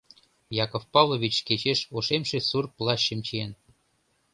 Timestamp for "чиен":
3.27-3.51